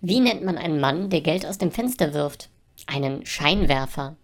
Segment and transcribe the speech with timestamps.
[0.00, 2.50] Wie nennt man einen Mann, der Geld aus dem Fenster wirft?
[2.86, 4.16] Einen Scheinwerfer.